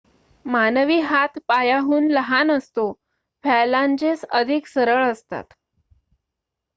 मानवी 0.45 0.99
हात 0.99 1.37
पायाहून 1.47 2.07
लहान 2.11 2.51
असतो 2.51 2.91
फॅलांजेस 3.43 4.23
अधिक 4.31 4.67
सरळ 4.67 5.03
असतात 5.11 5.53